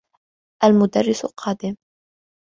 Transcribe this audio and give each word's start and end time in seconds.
المدرّس 0.63 1.25
قادم. 1.25 1.75